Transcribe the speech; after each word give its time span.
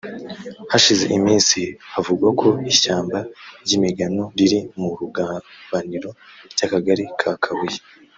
Hashize 0.71 1.05
iminsi 1.17 1.59
havugwa 1.93 2.29
ko 2.39 2.47
ishyamba 2.71 3.17
ry’imigano 3.63 4.23
riri 4.37 4.59
mu 4.79 4.89
rugabaniro 4.99 6.09
ry’akagari 6.51 7.05
ka 7.19 7.31
Kabuye 7.43 7.79